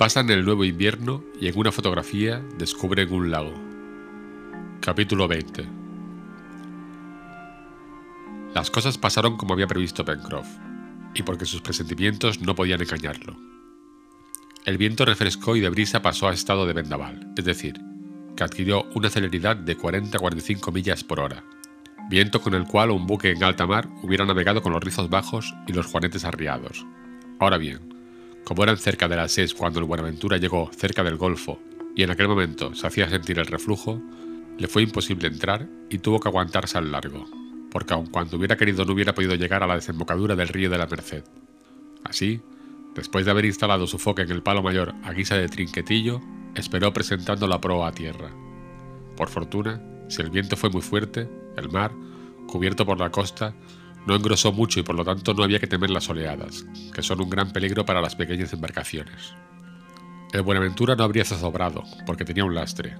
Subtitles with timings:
[0.00, 3.52] Pasan el nuevo invierno y en una fotografía descubren un lago.
[4.80, 5.68] Capítulo 20
[8.54, 10.48] Las cosas pasaron como había previsto Pencroff,
[11.12, 13.36] y porque sus presentimientos no podían engañarlo.
[14.64, 17.78] El viento refrescó y de brisa pasó a estado de vendaval, es decir,
[18.36, 21.44] que adquirió una celeridad de 40 a 45 millas por hora,
[22.08, 25.54] viento con el cual un buque en alta mar hubiera navegado con los rizos bajos
[25.66, 26.86] y los juanetes arriados.
[27.38, 27.99] Ahora bien,
[28.44, 31.60] como eran cerca de las 6 cuando el Buenaventura llegó cerca del Golfo
[31.94, 34.00] y en aquel momento se hacía sentir el reflujo,
[34.58, 37.26] le fue imposible entrar y tuvo que aguantarse al largo,
[37.70, 40.78] porque aun cuando hubiera querido no hubiera podido llegar a la desembocadura del río de
[40.78, 41.24] la Merced.
[42.04, 42.40] Así,
[42.94, 46.20] después de haber instalado su foque en el palo mayor a guisa de trinquetillo,
[46.54, 48.30] esperó presentando la proa a tierra.
[49.16, 51.92] Por fortuna, si el viento fue muy fuerte, el mar,
[52.46, 53.54] cubierto por la costa,
[54.10, 57.20] no engrosó mucho y por lo tanto no había que temer las oleadas, que son
[57.20, 59.34] un gran peligro para las pequeñas embarcaciones.
[60.32, 62.96] El Buenaventura no habría zozobrado, porque tenía un lastre,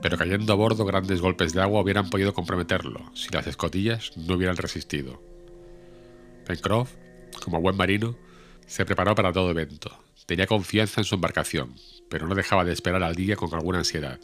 [0.00, 4.36] pero cayendo a bordo grandes golpes de agua hubieran podido comprometerlo si las escotillas no
[4.36, 5.22] hubieran resistido.
[6.46, 6.94] Pencroff,
[7.44, 8.16] como buen marino,
[8.66, 9.90] se preparó para todo evento.
[10.24, 11.74] Tenía confianza en su embarcación,
[12.08, 14.18] pero no dejaba de esperar al día con alguna ansiedad.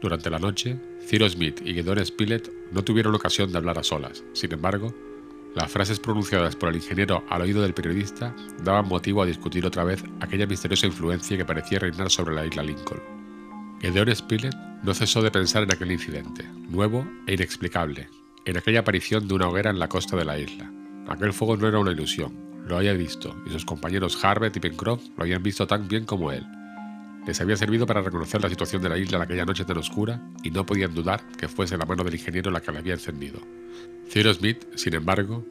[0.00, 4.24] Durante la noche, Cyrus Smith y Gideon Spilett no tuvieron ocasión de hablar a solas.
[4.32, 4.92] Sin embargo,
[5.54, 9.84] las frases pronunciadas por el ingeniero al oído del periodista daban motivo a discutir otra
[9.84, 13.00] vez aquella misteriosa influencia que parecía reinar sobre la isla Lincoln.
[13.80, 18.08] Gedeon Spilett no cesó de pensar en aquel incidente, nuevo e inexplicable,
[18.44, 20.70] en aquella aparición de una hoguera en la costa de la isla.
[21.08, 22.34] Aquel fuego no era una ilusión,
[22.66, 26.32] lo había visto, y sus compañeros Harbert y Pencroff lo habían visto tan bien como
[26.32, 26.44] él.
[27.26, 30.20] Les había servido para reconocer la situación de la isla en aquella noche tan oscura,
[30.42, 33.40] y no podían dudar que fuese la mano del ingeniero la que la había encendido.
[34.10, 35.44] Cyrus Smith, sin embargo,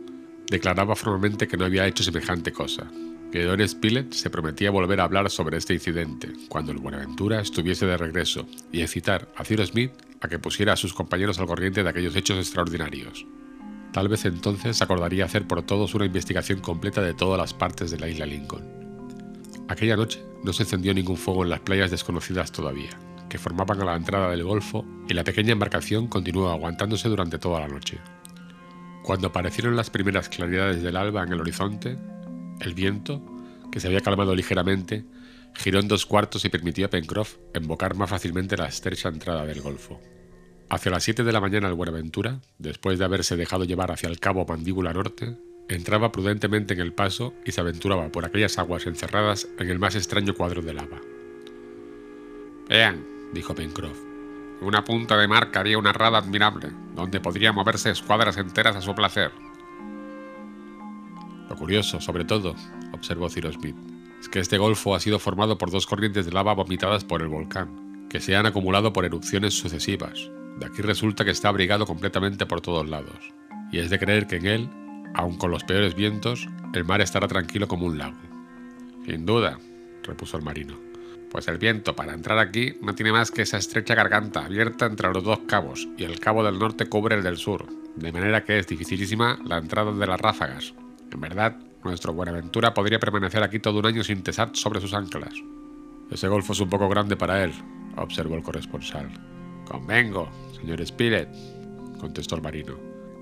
[0.49, 2.91] declaraba formalmente que no había hecho semejante cosa.
[3.31, 7.87] Que Don Spilett se prometía volver a hablar sobre este incidente cuando el Buenaventura estuviese
[7.87, 9.91] de regreso y excitar a Cyrus Smith
[10.21, 13.25] a que pusiera a sus compañeros al corriente de aquellos hechos extraordinarios.
[13.91, 17.99] Tal vez entonces acordaría hacer por todos una investigación completa de todas las partes de
[17.99, 18.82] la isla Lincoln.
[19.67, 22.89] Aquella noche no se encendió ningún fuego en las playas desconocidas todavía,
[23.29, 27.61] que formaban a la entrada del Golfo, y la pequeña embarcación continuó aguantándose durante toda
[27.61, 27.99] la noche.
[29.03, 31.97] Cuando aparecieron las primeras claridades del alba en el horizonte,
[32.59, 33.21] el viento,
[33.71, 35.05] que se había calmado ligeramente,
[35.55, 39.61] giró en dos cuartos y permitió a Pencroff embocar más fácilmente la estrecha entrada del
[39.61, 39.99] Golfo.
[40.69, 44.19] Hacia las 7 de la mañana el Buenaventura, después de haberse dejado llevar hacia el
[44.19, 45.37] cabo Mandíbula Norte,
[45.67, 49.95] entraba prudentemente en el paso y se aventuraba por aquellas aguas encerradas en el más
[49.95, 51.01] extraño cuadro de lava.
[52.69, 53.97] Vean, dijo Pencroff,
[54.61, 58.95] una punta de mar haría una rada admirable, donde podría moverse escuadras enteras a su
[58.95, 59.31] placer.
[61.49, 62.55] Lo curioso, sobre todo,
[62.93, 63.75] observó Cyrus Smith,
[64.21, 67.27] es que este golfo ha sido formado por dos corrientes de lava vomitadas por el
[67.27, 70.31] volcán, que se han acumulado por erupciones sucesivas.
[70.59, 73.33] De aquí resulta que está abrigado completamente por todos lados,
[73.71, 74.69] y es de creer que en él,
[75.13, 78.17] aun con los peores vientos, el mar estará tranquilo como un lago.
[79.05, 79.59] Sin duda,
[80.03, 80.93] repuso el marino
[81.33, 85.11] pues el viento para entrar aquí no tiene más que esa estrecha garganta abierta entre
[85.11, 87.65] los dos cabos y el cabo del norte cubre el del sur,
[87.95, 90.75] de manera que es dificilísima la entrada de las ráfagas.
[91.11, 95.33] En verdad, nuestro Buenaventura podría permanecer aquí todo un año sin cesar sobre sus anclas.
[96.11, 97.51] Ese golfo es un poco grande para él,
[97.97, 99.09] observó el corresponsal.
[99.65, 101.29] Convengo, señor Spilett,
[101.99, 102.75] contestó el marino,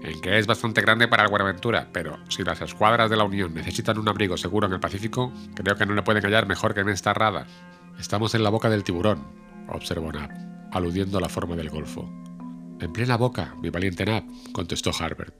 [0.03, 3.99] en que es bastante grande para Buenaventura, pero si las escuadras de la Unión necesitan
[3.99, 6.89] un abrigo seguro en el Pacífico, creo que no le pueden hallar mejor que en
[6.89, 7.45] esta rada.
[7.99, 9.27] Estamos en la boca del tiburón,
[9.67, 10.31] observó Nab,
[10.71, 12.09] aludiendo a la forma del golfo.
[12.79, 14.23] En plena boca, mi valiente Nab,
[14.53, 15.35] contestó Harbert.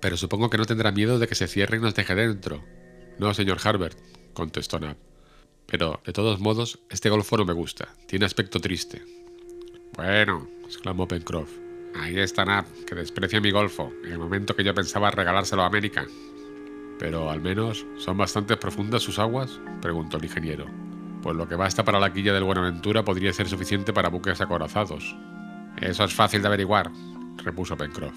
[0.00, 2.62] Pero supongo que no tendrá miedo de que se cierre y nos deje dentro.
[3.18, 3.98] No, señor Harbert,
[4.34, 4.96] contestó Nab.
[5.66, 7.88] Pero, de todos modos, este golfo no me gusta.
[8.06, 9.02] Tiene aspecto triste.
[9.96, 11.63] Bueno, exclamó Pencroff.
[11.94, 15.66] Ahí está Nab, que desprecia mi golfo, en el momento que yo pensaba regalárselo a
[15.66, 16.06] América.
[16.98, 19.60] Pero al menos, ¿son bastante profundas sus aguas?
[19.80, 20.66] preguntó el ingeniero
[21.24, 25.16] pues lo que basta para la quilla del Buenaventura podría ser suficiente para buques acorazados.
[25.80, 26.90] Eso es fácil de averiguar,
[27.42, 28.14] repuso Pencroff.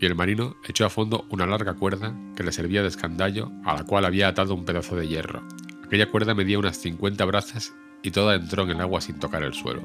[0.00, 3.74] Y el marino echó a fondo una larga cuerda que le servía de escandallo a
[3.74, 5.42] la cual había atado un pedazo de hierro.
[5.84, 9.52] Aquella cuerda medía unas 50 brazas y toda entró en el agua sin tocar el
[9.52, 9.82] suelo.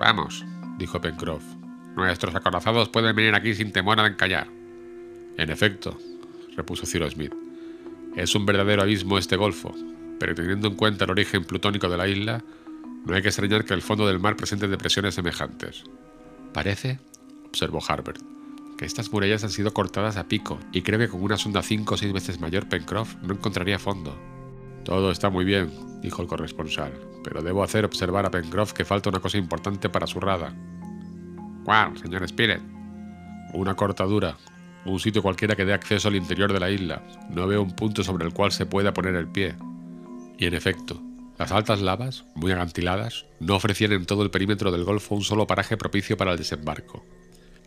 [0.00, 0.44] Vamos,
[0.78, 1.44] dijo Pencroff.
[1.96, 4.48] Nuestros acorazados pueden venir aquí sin temor a encallar.
[5.36, 5.98] En efecto,
[6.56, 7.34] repuso Cyrus Smith,
[8.16, 9.74] es un verdadero abismo este golfo,
[10.18, 12.44] pero teniendo en cuenta el origen plutónico de la isla,
[13.06, 15.84] no hay que extrañar que el fondo del mar presente depresiones semejantes.
[16.52, 17.00] Parece,
[17.46, 18.20] observó Harbert,
[18.76, 21.94] que estas murallas han sido cortadas a pico y creo que con una sonda cinco
[21.94, 24.16] o seis veces mayor Pencroff no encontraría fondo.
[24.84, 25.70] Todo está muy bien,
[26.02, 26.92] dijo el corresponsal,
[27.24, 30.54] pero debo hacer observar a Pencroff que falta una cosa importante para su rada.
[31.64, 32.60] ¿Cuál, señor Spilett?
[33.52, 34.36] Una cortadura,
[34.84, 37.02] un sitio cualquiera que dé acceso al interior de la isla.
[37.30, 39.54] No veo un punto sobre el cual se pueda poner el pie.
[40.38, 41.00] Y en efecto,
[41.38, 45.46] las altas lavas, muy acantiladas, no ofrecían en todo el perímetro del golfo un solo
[45.46, 47.04] paraje propicio para el desembarco.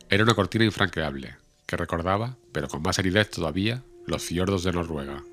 [0.10, 5.24] Era una cortina infranqueable, que recordaba, pero con más aridez todavía, los fiordos de Noruega.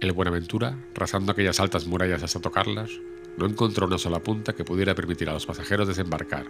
[0.00, 2.90] El Buenaventura, rasando aquellas altas murallas hasta tocarlas,
[3.38, 6.46] no encontró una sola punta que pudiera permitir a los pasajeros desembarcar.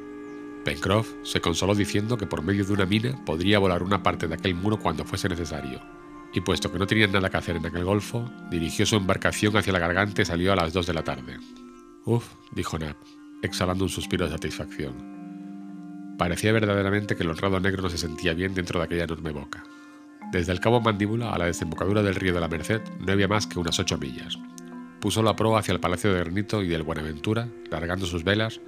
[0.65, 4.35] Pencroff se consoló diciendo que por medio de una mina podría volar una parte de
[4.35, 5.81] aquel muro cuando fuese necesario,
[6.33, 9.73] y puesto que no tenía nada que hacer en aquel golfo, dirigió su embarcación hacia
[9.73, 11.39] la garganta y salió a las dos de la tarde.
[12.07, 12.97] Uf, dijo Nab,
[13.43, 15.15] exhalando un suspiro de satisfacción.
[16.19, 19.65] Parecía verdaderamente que el honrado negro no se sentía bien dentro de aquella enorme boca.
[20.33, 23.47] Desde el cabo Mandíbula a la desembocadura del río de la Merced no había más
[23.47, 24.39] que unas ocho millas.
[25.01, 28.61] Puso la proa hacia el Palacio de Granito y del Buenaventura, largando sus velas,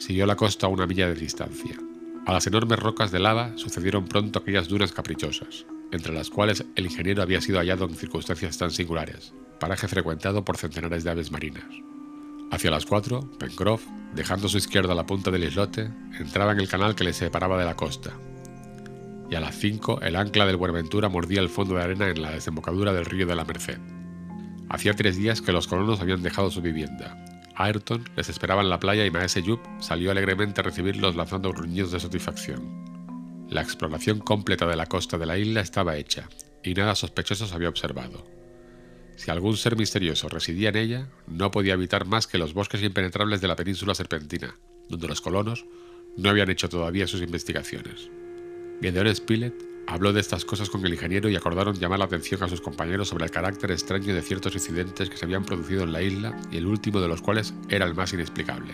[0.00, 1.78] siguió la costa a una milla de distancia.
[2.26, 6.86] A las enormes rocas de lava sucedieron pronto aquellas dunas caprichosas, entre las cuales el
[6.86, 11.66] ingeniero había sido hallado en circunstancias tan singulares, paraje frecuentado por centenares de aves marinas.
[12.50, 16.68] Hacia las cuatro, Pencroff, dejando a su izquierda la punta del islote, entraba en el
[16.68, 18.12] canal que le separaba de la costa,
[19.30, 22.32] y a las 5 el ancla del Buenaventura mordía el fondo de arena en la
[22.32, 23.78] desembocadura del río de la Merced.
[24.68, 27.24] Hacía tres días que los colonos habían dejado su vivienda.
[27.60, 31.92] Ayrton les esperaba en la playa y Maese Yup salió alegremente a recibirlos lanzando gruñidos
[31.92, 33.46] de satisfacción.
[33.50, 36.28] La exploración completa de la costa de la isla estaba hecha,
[36.62, 38.24] y nada sospechoso se había observado.
[39.16, 43.42] Si algún ser misterioso residía en ella, no podía habitar más que los bosques impenetrables
[43.42, 44.56] de la península serpentina,
[44.88, 45.66] donde los colonos
[46.16, 48.08] no habían hecho todavía sus investigaciones.
[48.80, 52.48] Gedeon Spilett habló de estas cosas con el ingeniero y acordaron llamar la atención a
[52.48, 56.00] sus compañeros sobre el carácter extraño de ciertos incidentes que se habían producido en la
[56.00, 58.72] isla y el último de los cuales era el más inexplicable.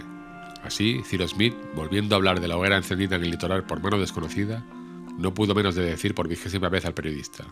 [0.63, 3.99] Así, Cyrus Smith, volviendo a hablar de la hoguera encendida en el litoral por mano
[3.99, 4.63] desconocida,
[5.17, 7.47] no pudo menos de decir por vigésima vez al periodista.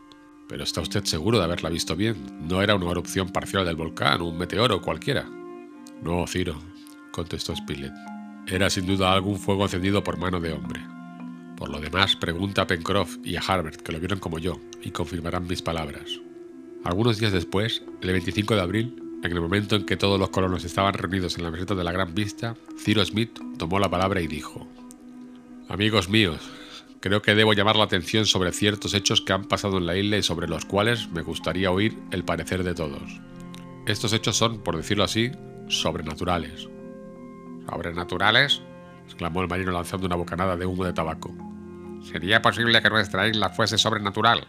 [0.47, 2.47] Pero está usted seguro de haberla visto bien.
[2.47, 5.27] No era una erupción parcial del volcán, un meteoro cualquiera.
[6.03, 6.61] No, Ciro,
[7.11, 7.95] contestó Spilett.
[8.47, 10.83] Era sin duda algún fuego encendido por mano de hombre.
[11.57, 14.91] Por lo demás, pregunta a Pencroff y a Harbert, que lo vieron como yo, y
[14.91, 16.21] confirmarán mis palabras.
[16.85, 20.65] Algunos días después, el 25 de abril, en el momento en que todos los colonos
[20.65, 24.27] estaban reunidos en la meseta de la Gran Vista, Ciro Smith tomó la palabra y
[24.27, 24.67] dijo,
[25.69, 26.41] Amigos míos,
[27.01, 30.19] creo que debo llamar la atención sobre ciertos hechos que han pasado en la isla
[30.19, 33.21] y sobre los cuales me gustaría oír el parecer de todos.
[33.87, 35.31] Estos hechos son, por decirlo así,
[35.69, 36.69] sobrenaturales.
[37.69, 38.61] ¿Sobrenaturales?
[39.05, 41.35] Exclamó el marino lanzando una bocanada de humo de tabaco.
[42.03, 44.47] ¿Sería posible que nuestra isla fuese sobrenatural?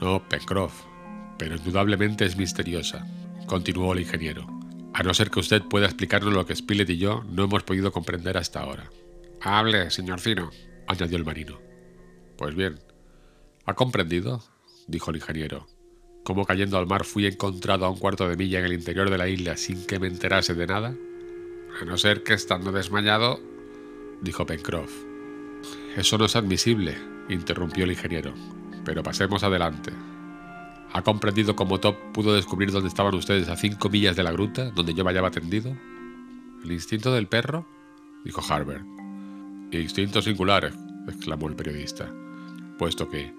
[0.00, 0.84] No, Pencroff,
[1.38, 3.06] pero indudablemente es misteriosa,
[3.46, 4.46] continuó el ingeniero,
[4.92, 7.92] a no ser que usted pueda explicarnos lo que Spilett y yo no hemos podido
[7.92, 8.90] comprender hasta ahora.
[9.40, 10.50] Hable, señor Cino,
[10.86, 11.58] añadió el marino.
[12.36, 12.78] Pues bien,
[13.66, 14.42] ¿ha comprendido?
[14.88, 15.66] dijo el ingeniero.
[16.24, 19.18] ¿Cómo cayendo al mar fui encontrado a un cuarto de milla en el interior de
[19.18, 20.94] la isla sin que me enterase de nada?
[21.80, 23.40] A no ser que estando desmayado
[24.20, 24.92] dijo Pencroff.
[25.96, 26.96] Eso no es admisible,
[27.28, 28.32] interrumpió el ingeniero.
[28.84, 29.92] Pero pasemos adelante.
[30.92, 34.70] ¿Ha comprendido cómo Top pudo descubrir dónde estaban ustedes a cinco millas de la gruta
[34.70, 35.76] donde yo me hallaba tendido?
[36.64, 37.66] ¿El instinto del perro?
[38.24, 38.84] dijo Harbert.
[39.72, 40.72] Instinto singular,
[41.06, 42.12] exclamó el periodista,
[42.76, 43.32] puesto que,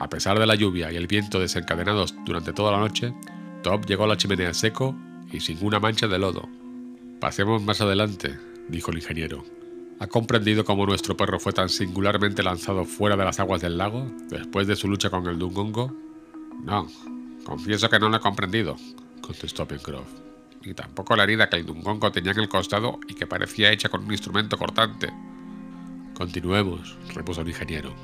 [0.00, 3.14] a pesar de la lluvia y el viento desencadenados durante toda la noche,
[3.62, 4.96] Top llegó a la chimenea seco
[5.30, 6.48] y sin una mancha de lodo.
[7.20, 8.36] Pasemos más adelante,
[8.68, 9.44] dijo el ingeniero.
[10.00, 14.10] ¿Ha comprendido cómo nuestro perro fue tan singularmente lanzado fuera de las aguas del lago
[14.30, 15.94] después de su lucha con el Dungongo?
[16.64, 16.86] No,
[17.44, 18.76] confieso que no lo he comprendido,
[19.20, 20.08] contestó Pencroff.
[20.64, 23.90] Ni tampoco la herida que el Dungongo tenía en el costado y que parecía hecha
[23.90, 25.12] con un instrumento cortante.
[26.14, 27.94] Continuemos, repuso el ingeniero.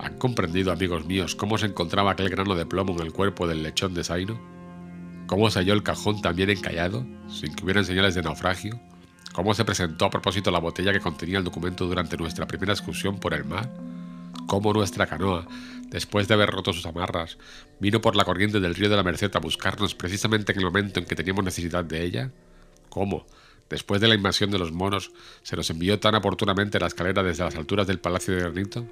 [0.00, 3.62] ¿Han comprendido, amigos míos, cómo se encontraba aquel grano de plomo en el cuerpo del
[3.62, 4.40] lechón de Saino?
[5.28, 8.80] ¿Cómo se halló el cajón también encallado, sin que hubieran señales de naufragio?
[9.36, 13.20] Cómo se presentó a propósito la botella que contenía el documento durante nuestra primera excursión
[13.20, 13.70] por el mar,
[14.46, 15.46] cómo nuestra canoa,
[15.90, 17.36] después de haber roto sus amarras,
[17.78, 21.00] vino por la corriente del río de la Merced a buscarnos precisamente en el momento
[21.00, 22.30] en que teníamos necesidad de ella,
[22.88, 23.26] cómo,
[23.68, 25.12] después de la invasión de los monos,
[25.42, 28.86] se nos envió tan oportunamente la escalera desde las alturas del Palacio de Granito,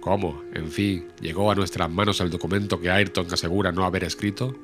[0.00, 4.56] cómo, en fin, llegó a nuestras manos el documento que Ayrton asegura no haber escrito,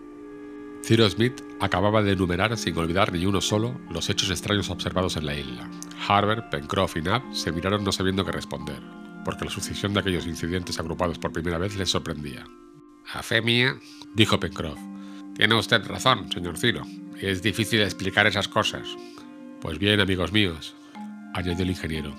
[0.82, 5.26] Cyrus Smith acababa de enumerar, sin olvidar ni uno solo, los hechos extraños observados en
[5.26, 5.68] la isla.
[6.06, 8.80] Harbert, Pencroff y Nab se miraron no sabiendo qué responder,
[9.24, 12.44] porque la sucesión de aquellos incidentes agrupados por primera vez les sorprendía.
[13.12, 13.76] A fe mía,
[14.14, 14.78] dijo Pencroff,
[15.36, 16.82] Tiene usted razón, señor Ciro.
[17.20, 18.88] Es difícil explicar esas cosas.
[19.60, 20.74] Pues bien, amigos míos,
[21.34, 22.14] añadió el ingeniero,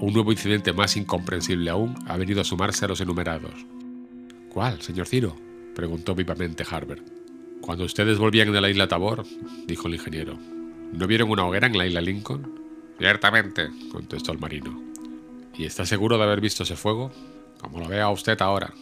[0.00, 3.66] un nuevo incidente más incomprensible aún ha venido a sumarse a los enumerados.
[4.48, 5.36] ¿Cuál, señor Ciro?
[5.74, 7.19] preguntó vivamente Harbert.
[7.60, 9.24] Cuando ustedes volvían de la isla Tabor,
[9.66, 10.38] dijo el ingeniero,
[10.92, 12.60] ¿no vieron una hoguera en la isla Lincoln?
[12.98, 14.82] Ciertamente, contestó el marino.
[15.56, 17.12] ¿Y está seguro de haber visto ese fuego?
[17.60, 18.72] Como lo vea usted ahora.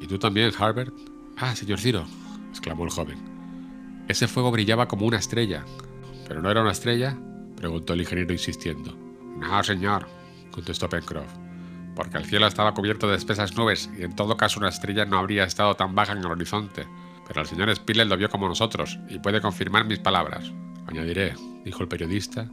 [0.00, 0.94] ¿Y tú también, Harbert?
[1.36, 2.04] Ah, señor Ciro,
[2.50, 3.18] exclamó el joven.
[4.08, 5.64] Ese fuego brillaba como una estrella.
[6.28, 7.16] ¿Pero no era una estrella?
[7.56, 8.96] preguntó el ingeniero insistiendo.
[9.38, 10.06] No, señor,
[10.50, 11.30] contestó Pencroff,
[11.96, 15.18] porque el cielo estaba cubierto de espesas nubes y en todo caso una estrella no
[15.18, 16.86] habría estado tan baja en el horizonte.
[17.26, 20.52] Pero el señor Spiller lo vio como nosotros y puede confirmar mis palabras.
[20.86, 22.50] Añadiré, dijo el periodista,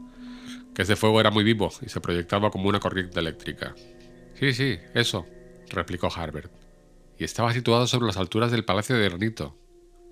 [0.74, 3.76] que ese fuego era muy vivo y se proyectaba como una corriente eléctrica.
[4.40, 5.26] Sí, sí, eso,
[5.70, 6.52] replicó Harbert.
[7.18, 9.56] Y estaba situado sobre las alturas del Palacio de Granito.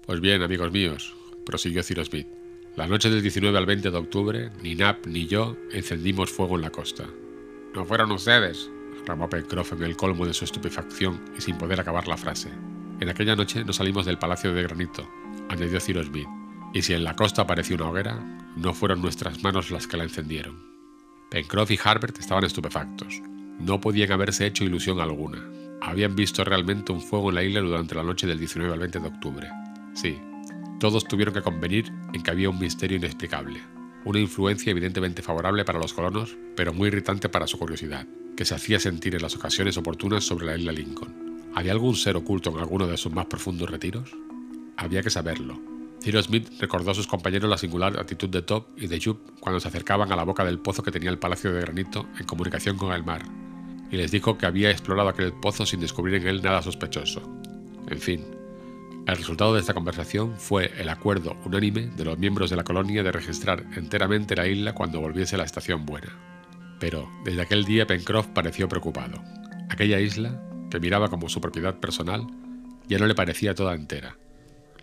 [0.06, 2.28] Pues bien, amigos míos, prosiguió Cyrus Smith,
[2.76, 6.62] la noche del 19 al 20 de octubre, ni Nap ni yo encendimos fuego en
[6.62, 7.06] la costa.
[7.74, 12.08] No fueron ustedes, exclamó Pencroff en el colmo de su estupefacción y sin poder acabar
[12.08, 12.50] la frase.
[13.00, 15.10] En aquella noche no salimos del Palacio de Granito,
[15.48, 16.28] añadió Cyrus Smith,
[16.74, 18.20] y si en la costa apareció una hoguera,
[18.58, 20.70] no fueron nuestras manos las que la encendieron.
[21.32, 23.22] Pencroff y Harbert estaban estupefactos.
[23.60, 25.48] No podían haberse hecho ilusión alguna.
[25.82, 29.00] Habían visto realmente un fuego en la isla durante la noche del 19 al 20
[29.00, 29.50] de octubre.
[29.94, 30.18] Sí,
[30.80, 33.62] todos tuvieron que convenir en que había un misterio inexplicable,
[34.04, 38.56] una influencia evidentemente favorable para los colonos, pero muy irritante para su curiosidad, que se
[38.56, 41.29] hacía sentir en las ocasiones oportunas sobre la isla Lincoln.
[41.56, 44.12] ¿Había algún ser oculto en alguno de sus más profundos retiros?
[44.78, 45.60] Había que saberlo.
[46.02, 49.60] Cyrus Smith recordó a sus compañeros la singular actitud de Top y de Jup cuando
[49.60, 52.78] se acercaban a la boca del pozo que tenía el Palacio de Granito en comunicación
[52.78, 53.24] con el mar,
[53.92, 57.22] y les dijo que había explorado aquel pozo sin descubrir en él nada sospechoso.
[57.90, 58.24] En fin,
[59.08, 63.04] el resultado de esta conversación fue el acuerdo unánime de los miembros de la colonia
[63.04, 66.16] de registrar enteramente la isla cuando volviese la estación buena.
[66.80, 69.22] Pero desde aquel día Pencroff pareció preocupado.
[69.70, 72.28] Aquella isla, que miraba como su propiedad personal,
[72.88, 74.18] ya no le parecía toda entera.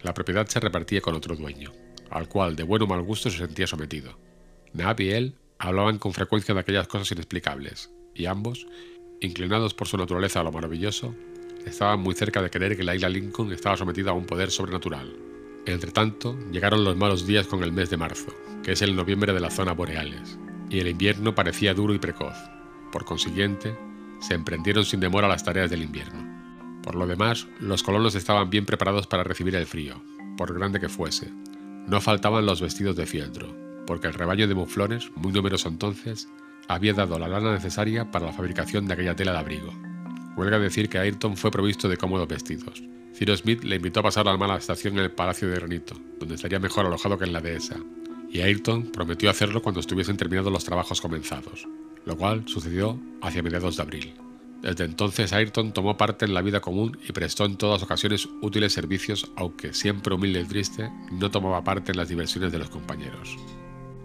[0.02, 1.72] La propiedad se repartía con otro dueño,
[2.10, 4.18] al cual de buen o mal gusto se sentía sometido.
[4.72, 8.66] Nab y él hablaban con frecuencia de aquellas cosas inexplicables, y ambos,
[9.20, 11.14] inclinados por su naturaleza a lo maravilloso,
[11.64, 15.16] estaban muy cerca de creer que la isla Lincoln estaba sometida a un poder sobrenatural.
[15.66, 19.40] Entretanto, llegaron los malos días con el mes de marzo, que es el noviembre de
[19.40, 20.38] las zonas boreales,
[20.70, 22.36] y el invierno parecía duro y precoz.
[22.92, 23.76] Por consiguiente,
[24.20, 26.36] se emprendieron sin demora las tareas del invierno.
[26.82, 30.02] Por lo demás, los colonos estaban bien preparados para recibir el frío,
[30.36, 31.32] por grande que fuese.
[31.86, 33.54] No faltaban los vestidos de fieltro,
[33.86, 36.28] porque el rebaño de muflones, muy numeroso entonces,
[36.68, 39.72] había dado la lana necesaria para la fabricación de aquella tela de abrigo.
[40.36, 42.82] Huelga decir que Ayrton fue provisto de cómodos vestidos.
[43.14, 46.34] Cyrus Smith le invitó a pasar la mala estación en el Palacio de Granito, donde
[46.34, 47.76] estaría mejor alojado que en la dehesa,
[48.30, 51.66] y Ayrton prometió hacerlo cuando estuviesen terminados los trabajos comenzados,
[52.06, 54.14] lo cual sucedió hacia mediados de abril.
[54.62, 58.72] Desde entonces Ayrton tomó parte en la vida común y prestó en todas ocasiones útiles
[58.72, 63.36] servicios, aunque siempre humilde y triste, no tomaba parte en las diversiones de los compañeros.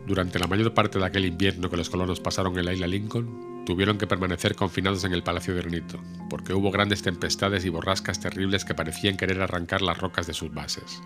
[0.06, 3.64] Durante la mayor parte de aquel invierno que los colonos pasaron en la isla Lincoln,
[3.66, 8.20] tuvieron que permanecer confinados en el Palacio de Granito, porque hubo grandes tempestades y borrascas
[8.20, 11.02] terribles que parecían querer arrancar las rocas de sus bases.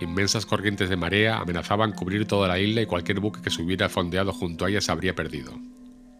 [0.00, 3.88] Inmensas corrientes de marea amenazaban cubrir toda la isla y cualquier buque que se hubiera
[3.88, 5.52] fondeado junto a ella se habría perdido.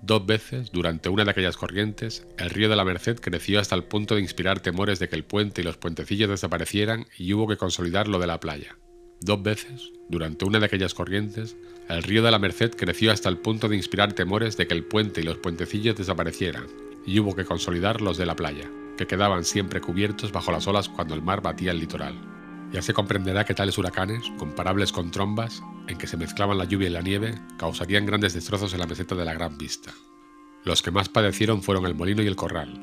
[0.02, 3.84] Dos veces, durante una de aquellas corrientes, el río de la Merced creció hasta el
[3.84, 7.58] punto de inspirar temores de que el puente y los puentecillos desaparecieran y hubo que
[7.58, 8.78] consolidar lo de la playa.
[9.20, 11.54] Dos veces, durante una de aquellas corrientes,
[11.90, 14.84] el río de la Merced creció hasta el punto de inspirar temores de que el
[14.84, 16.66] puente y los puentecillos desaparecieran,
[17.06, 20.88] y hubo que consolidar los de la playa, que quedaban siempre cubiertos bajo las olas
[20.88, 22.39] cuando el mar batía el litoral.
[22.72, 26.88] Ya se comprenderá que tales huracanes, comparables con trombas, en que se mezclaban la lluvia
[26.88, 29.92] y la nieve, causarían grandes destrozos en la meseta de la Gran Vista.
[30.64, 32.78] Los que más padecieron fueron el molino y el corral.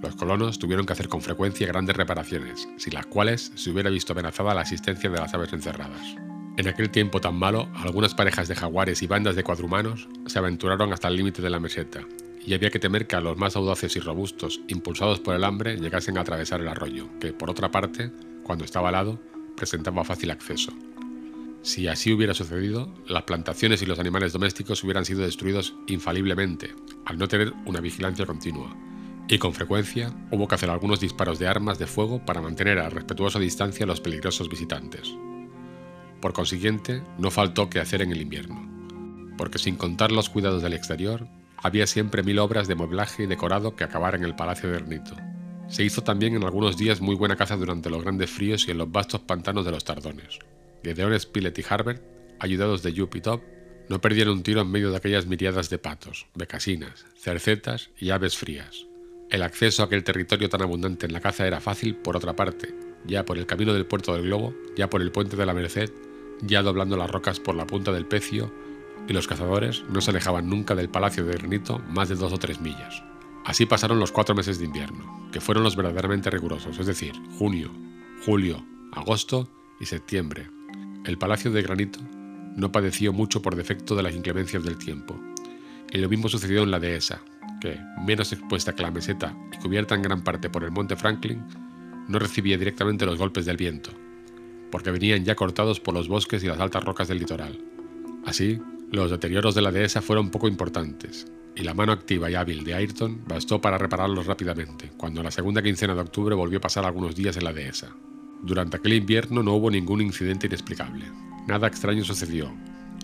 [0.00, 4.12] Los colonos tuvieron que hacer con frecuencia grandes reparaciones, sin las cuales se hubiera visto
[4.12, 6.14] amenazada la asistencia de las aves encerradas.
[6.56, 10.92] En aquel tiempo tan malo, algunas parejas de jaguares y bandas de cuadrumanos se aventuraron
[10.92, 12.00] hasta el límite de la meseta,
[12.46, 15.76] y había que temer que a los más audaces y robustos, impulsados por el hambre,
[15.76, 18.12] llegasen a atravesar el arroyo, que, por otra parte,
[18.46, 19.18] cuando estaba alado,
[19.56, 20.72] presentaba fácil acceso.
[21.62, 26.72] Si así hubiera sucedido, las plantaciones y los animales domésticos hubieran sido destruidos infaliblemente,
[27.04, 28.72] al no tener una vigilancia continua,
[29.26, 32.88] y con frecuencia hubo que hacer algunos disparos de armas de fuego para mantener a
[32.88, 35.12] respetuosa distancia a los peligrosos visitantes.
[36.20, 40.74] Por consiguiente, no faltó que hacer en el invierno, porque sin contar los cuidados del
[40.74, 41.26] exterior,
[41.56, 45.16] había siempre mil obras de mueblaje y decorado que acabar en el Palacio de Ernito.
[45.68, 48.78] Se hizo también en algunos días muy buena caza durante los grandes fríos y en
[48.78, 50.38] los vastos pantanos de los tardones.
[50.82, 52.02] Gedeon Spilett y Harbert,
[52.38, 53.42] ayudados de Yup y Top,
[53.88, 58.36] no perdieron un tiro en medio de aquellas miriadas de patos, becasinas, cercetas y aves
[58.36, 58.86] frías.
[59.30, 62.72] El acceso a aquel territorio tan abundante en la caza era fácil, por otra parte,
[63.04, 65.90] ya por el camino del puerto del Globo, ya por el puente de la Merced,
[66.42, 68.52] ya doblando las rocas por la punta del Pecio,
[69.08, 72.38] y los cazadores no se alejaban nunca del palacio de granito más de dos o
[72.38, 73.02] tres millas.
[73.46, 77.70] Así pasaron los cuatro meses de invierno, que fueron los verdaderamente rigurosos, es decir, junio,
[78.24, 79.48] julio, agosto
[79.78, 80.50] y septiembre.
[81.04, 82.00] El palacio de granito
[82.56, 85.16] no padeció mucho por defecto de las inclemencias del tiempo.
[85.92, 87.20] Y lo mismo sucedió en la dehesa,
[87.60, 91.44] que, menos expuesta que la meseta y cubierta en gran parte por el monte Franklin,
[92.08, 93.92] no recibía directamente los golpes del viento,
[94.72, 97.60] porque venían ya cortados por los bosques y las altas rocas del litoral.
[98.24, 98.58] Así,
[98.90, 102.74] los deterioros de la dehesa fueron poco importantes, y la mano activa y hábil de
[102.74, 107.16] Ayrton bastó para repararlos rápidamente, cuando la segunda quincena de octubre volvió a pasar algunos
[107.16, 107.88] días en la dehesa.
[108.42, 111.06] Durante aquel invierno no hubo ningún incidente inexplicable.
[111.48, 112.52] Nada extraño sucedió,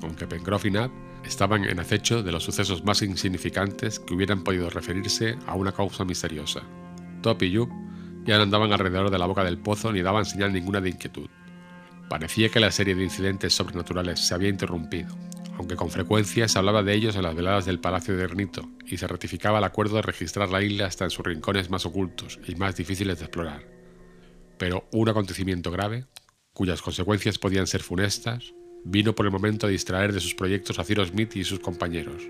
[0.02, 0.90] aunque Pencroff y Nab
[1.24, 6.04] estaban en acecho de los sucesos más insignificantes que hubieran podido referirse a una causa
[6.04, 6.62] misteriosa.
[7.22, 7.70] Top y Yup
[8.24, 11.28] ya no andaban alrededor de la boca del pozo ni daban señal ninguna de inquietud.
[12.08, 15.16] Parecía que la serie de incidentes sobrenaturales se había interrumpido,
[15.62, 18.96] aunque con frecuencia se hablaba de ellos en las veladas del Palacio de Granito y
[18.96, 22.56] se ratificaba el acuerdo de registrar la isla hasta en sus rincones más ocultos y
[22.56, 23.64] más difíciles de explorar.
[24.58, 26.06] Pero un acontecimiento grave,
[26.52, 28.52] cuyas consecuencias podían ser funestas,
[28.82, 32.24] vino por el momento a distraer de sus proyectos a Cyrus Smith y sus compañeros.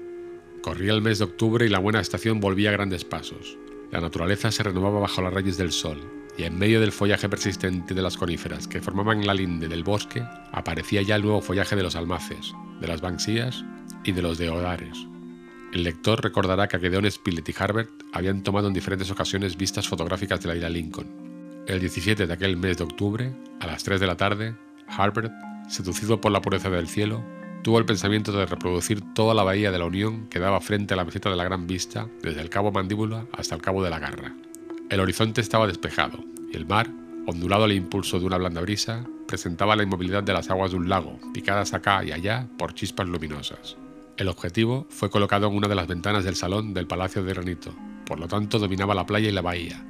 [0.60, 3.56] Corría el mes de octubre y la buena estación volvía a grandes pasos.
[3.90, 5.98] La naturaleza se renovaba bajo las rayas del sol,
[6.36, 10.22] y en medio del follaje persistente de las coníferas que formaban la linde del bosque,
[10.52, 13.64] aparecía ya el nuevo follaje de los almaces, de las banksías
[14.04, 15.06] y de los deodares.
[15.72, 20.42] El lector recordará que Gedeon Spilett y Harbert habían tomado en diferentes ocasiones vistas fotográficas
[20.42, 21.32] de la isla Lincoln,
[21.66, 24.56] el 17 de aquel mes de octubre, a las 3 de la tarde,
[24.88, 25.32] Harbert,
[25.68, 27.24] seducido por la pureza del cielo,
[27.62, 30.96] tuvo el pensamiento de reproducir toda la bahía de la Unión que daba frente a
[30.96, 34.00] la meseta de la Gran Vista, desde el cabo Mandíbula hasta el cabo de la
[34.00, 34.34] Garra.
[34.90, 36.18] El horizonte estaba despejado,
[36.52, 36.90] y el mar,
[37.26, 40.90] ondulado al impulso de una blanda brisa, presentaba la inmovilidad de las aguas de un
[40.90, 43.78] lago, picadas acá y allá por chispas luminosas.
[44.18, 47.74] El objetivo fue colocado en una de las ventanas del salón del Palacio de Granito,
[48.04, 49.82] por lo tanto dominaba la playa y la bahía,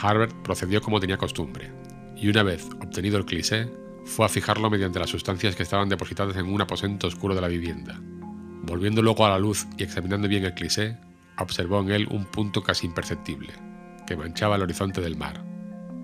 [0.00, 1.72] Harbert procedió como tenía costumbre,
[2.16, 3.68] y una vez obtenido el cliché,
[4.04, 7.48] fue a fijarlo mediante las sustancias que estaban depositadas en un aposento oscuro de la
[7.48, 8.00] vivienda.
[8.62, 10.98] Volviendo luego a la luz y examinando bien el cliché,
[11.36, 13.52] observó en él un punto casi imperceptible,
[14.06, 15.44] que manchaba el horizonte del mar.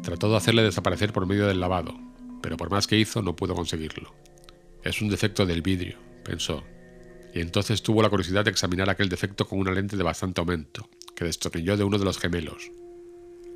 [0.02, 2.03] Trató de hacerle desaparecer por medio del lavado,
[2.44, 4.14] pero por más que hizo no pudo conseguirlo.
[4.82, 6.62] Es un defecto del vidrio, pensó,
[7.32, 10.90] y entonces tuvo la curiosidad de examinar aquel defecto con una lente de bastante aumento,
[11.16, 12.70] que destornilló de uno de los gemelos,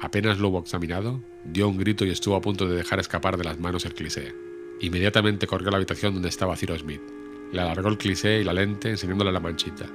[0.01, 3.43] Apenas lo hubo examinado, dio un grito y estuvo a punto de dejar escapar de
[3.43, 4.33] las manos el cliché.
[4.81, 7.03] Inmediatamente corrió a la habitación donde estaba Ciro Smith.
[7.53, 9.87] Le alargó el cliché y la lente enseñándole la manchita.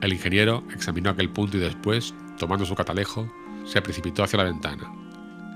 [0.00, 3.32] El ingeniero examinó aquel punto y después, tomando su catalejo,
[3.64, 4.92] se precipitó hacia la ventana.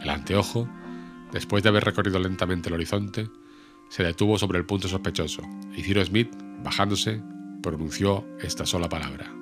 [0.00, 0.68] El anteojo,
[1.32, 3.28] después de haber recorrido lentamente el horizonte,
[3.88, 5.42] se detuvo sobre el punto sospechoso
[5.74, 6.30] y Ciro Smith,
[6.62, 7.22] bajándose,
[7.62, 9.32] pronunció esta sola palabra.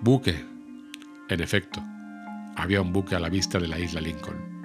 [0.00, 0.44] ¡Buque!
[1.28, 1.82] En efecto,
[2.56, 4.55] había un buque a la vista de la isla Lincoln.